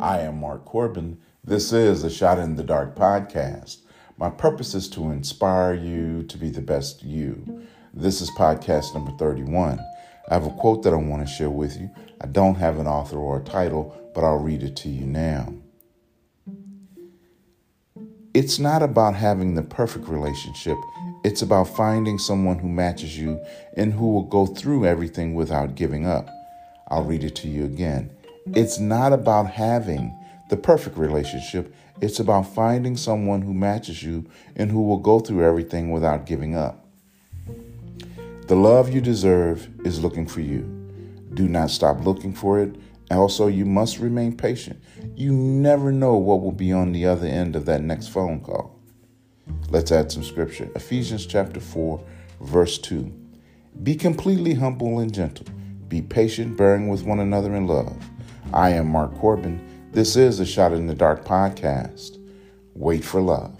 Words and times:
I 0.00 0.20
am 0.20 0.40
Mark 0.40 0.64
Corbin. 0.64 1.18
This 1.44 1.70
is 1.70 2.02
a 2.02 2.08
Shot 2.08 2.38
in 2.38 2.56
the 2.56 2.62
Dark 2.62 2.96
podcast. 2.96 3.82
My 4.16 4.30
purpose 4.30 4.74
is 4.74 4.88
to 4.90 5.10
inspire 5.10 5.74
you 5.74 6.22
to 6.28 6.38
be 6.38 6.48
the 6.48 6.62
best 6.62 7.02
you. 7.02 7.66
This 7.92 8.22
is 8.22 8.30
podcast 8.30 8.94
number 8.94 9.12
31. 9.18 9.78
I 10.30 10.34
have 10.34 10.46
a 10.46 10.50
quote 10.50 10.82
that 10.84 10.94
I 10.94 10.96
want 10.96 11.26
to 11.26 11.30
share 11.30 11.50
with 11.50 11.78
you. 11.78 11.90
I 12.22 12.26
don't 12.26 12.54
have 12.54 12.78
an 12.78 12.86
author 12.86 13.18
or 13.18 13.38
a 13.38 13.44
title, 13.44 13.94
but 14.14 14.24
I'll 14.24 14.38
read 14.38 14.62
it 14.62 14.76
to 14.76 14.88
you 14.88 15.04
now. 15.04 15.52
It's 18.32 18.58
not 18.58 18.82
about 18.82 19.14
having 19.14 19.56
the 19.56 19.62
perfect 19.62 20.08
relationship. 20.08 20.78
It's 21.22 21.42
about 21.42 21.68
finding 21.68 22.18
someone 22.18 22.60
who 22.60 22.68
matches 22.70 23.18
you 23.18 23.44
and 23.76 23.92
who 23.92 24.10
will 24.10 24.24
go 24.24 24.46
through 24.46 24.86
everything 24.86 25.34
without 25.34 25.74
giving 25.74 26.06
up. 26.06 26.30
I'll 26.88 27.04
read 27.04 27.24
it 27.24 27.36
to 27.36 27.48
you 27.48 27.66
again. 27.66 28.10
It's 28.46 28.78
not 28.78 29.12
about 29.12 29.50
having 29.50 30.18
the 30.50 30.56
perfect 30.56 30.98
relationship. 30.98 31.74
It's 32.00 32.18
about 32.18 32.52
finding 32.54 32.96
someone 32.96 33.42
who 33.42 33.54
matches 33.54 34.02
you 34.02 34.28
and 34.56 34.70
who 34.70 34.82
will 34.82 34.98
go 34.98 35.20
through 35.20 35.44
everything 35.44 35.92
without 35.92 36.26
giving 36.26 36.56
up. 36.56 36.84
The 38.48 38.56
love 38.56 38.92
you 38.92 39.00
deserve 39.00 39.68
is 39.86 40.02
looking 40.02 40.26
for 40.26 40.40
you. 40.40 40.62
Do 41.34 41.48
not 41.48 41.70
stop 41.70 42.04
looking 42.04 42.34
for 42.34 42.60
it. 42.60 42.74
Also, 43.10 43.46
you 43.46 43.64
must 43.64 43.98
remain 43.98 44.36
patient. 44.36 44.82
You 45.14 45.32
never 45.32 45.92
know 45.92 46.16
what 46.16 46.42
will 46.42 46.52
be 46.52 46.72
on 46.72 46.92
the 46.92 47.06
other 47.06 47.26
end 47.26 47.54
of 47.54 47.66
that 47.66 47.82
next 47.82 48.08
phone 48.08 48.40
call. 48.40 48.78
Let's 49.70 49.92
add 49.92 50.10
some 50.10 50.24
scripture. 50.24 50.68
Ephesians 50.74 51.26
chapter 51.26 51.60
4, 51.60 52.02
verse 52.40 52.78
2. 52.78 53.12
Be 53.82 53.94
completely 53.94 54.54
humble 54.54 54.98
and 54.98 55.14
gentle. 55.14 55.46
Be 55.88 56.02
patient, 56.02 56.56
bearing 56.56 56.88
with 56.88 57.04
one 57.04 57.20
another 57.20 57.54
in 57.54 57.66
love. 57.66 57.96
I 58.54 58.70
am 58.70 58.88
Mark 58.88 59.14
Corbin. 59.14 59.66
This 59.92 60.14
is 60.14 60.38
a 60.38 60.44
Shot 60.44 60.74
in 60.74 60.86
the 60.86 60.94
Dark 60.94 61.24
podcast. 61.24 62.18
Wait 62.74 63.02
for 63.02 63.22
love. 63.22 63.58